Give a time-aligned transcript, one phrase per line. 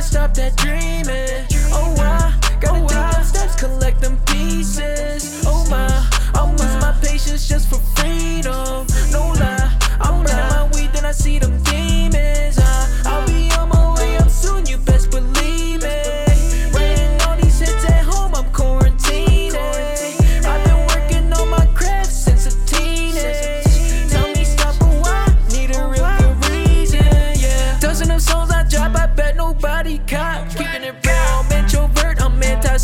[0.00, 1.46] gotta stop that dreaming.
[1.72, 2.34] Oh, why?
[2.60, 4.09] Gotta oh, take those steps, collect them.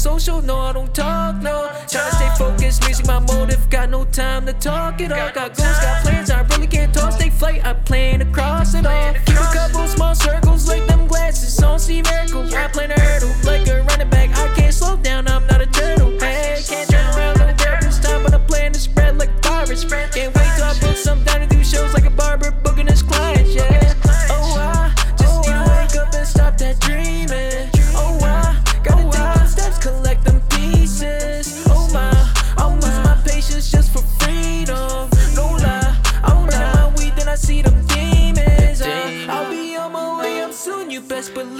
[0.07, 1.69] social, no, I don't talk, no.
[1.91, 3.69] Tryna stay focused, music my motive.
[3.69, 5.33] Got no time to talk it all.
[5.33, 7.13] Got goals, got plans, I really can't talk.
[7.13, 9.15] Stay flight, I plan to cross it all.
[9.27, 12.55] Keep a couple small circles, like them glasses on see miracles.
[12.55, 14.31] I plan to hurdle, like a running back.
[14.39, 16.13] I can't slow down, I'm not a turtle.
[16.21, 19.83] Hey, can't turn around on a therapist time, but I plan to spread like virus.
[19.85, 22.53] Can't wait till I book some down to do shows like a barber.
[22.53, 22.76] Book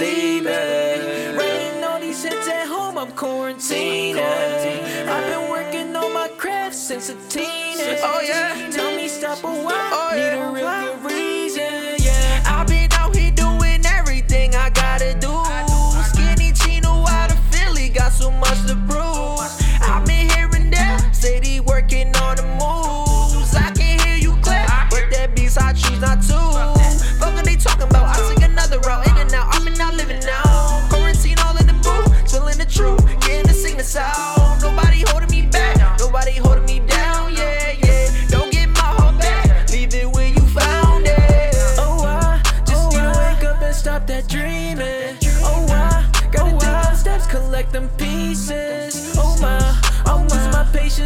[0.07, 1.37] baby.
[1.37, 4.19] Writing all these hits at home, I'm quarantined.
[4.19, 7.99] I've been working on my craft since a teenager.
[8.03, 8.71] Oh yeah.
[8.71, 10.35] Tell me stop a while, oh, yeah.
[10.35, 11.36] need a real good reason.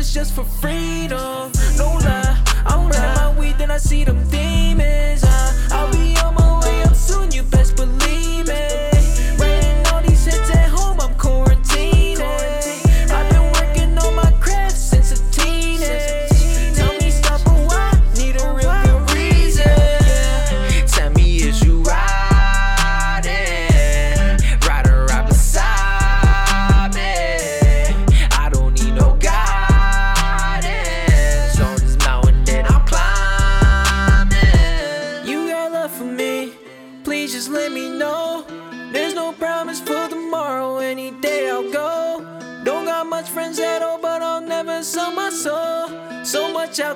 [0.00, 1.52] this just for freedom.
[1.76, 5.29] No lie, I'm running my weed, then I see them demons.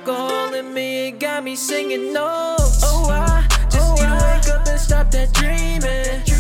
[0.06, 2.56] alcohol in me, it got me singing no.
[2.82, 4.19] Oh, I just oh, need I.
[4.19, 6.34] to wake up and stop that dreaming.